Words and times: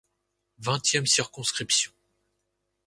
Vingtième 0.57 1.05
circonscription. 1.05 1.91